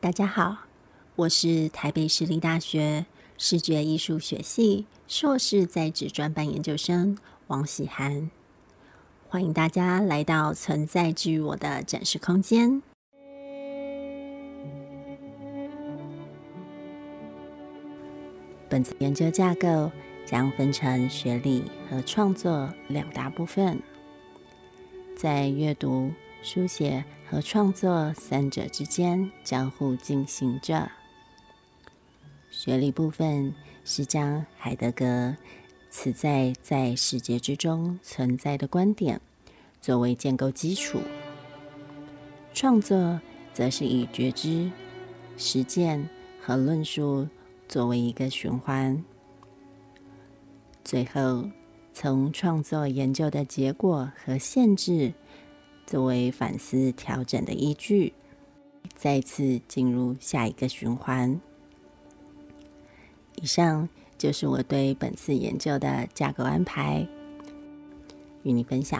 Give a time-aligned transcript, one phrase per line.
[0.00, 0.58] 大家好，
[1.16, 3.04] 我是台北市立大学
[3.36, 8.30] 视觉艺术学系硕士在职专班研究生王喜涵，
[9.28, 12.80] 欢迎大家来到存在之我的展示空间。
[18.68, 19.90] 本次研究架构
[20.24, 23.82] 将分成学历和创作两大部分，
[25.16, 30.90] 在阅读、书写和创作三者之间交互进行着。
[32.50, 33.54] 学理部分
[33.84, 35.36] 是将海德格
[35.90, 39.20] “此在在世界之中存在”的观点
[39.80, 41.00] 作为建构基础，
[42.54, 43.20] 创作
[43.52, 44.70] 则是以觉知、
[45.36, 46.08] 实践
[46.40, 47.26] 和论述。
[47.68, 49.04] 作为一个循环，
[50.82, 51.46] 最后
[51.92, 55.12] 从创作研究的结果和限制
[55.88, 58.12] 作为反思调整的依据，
[58.94, 61.40] 再次进入下一个循环。
[63.36, 67.08] 以上就是我对本次研究的架构安排，
[68.42, 68.96] 与你分享。